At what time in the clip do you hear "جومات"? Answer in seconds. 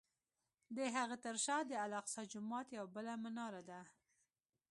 2.31-2.67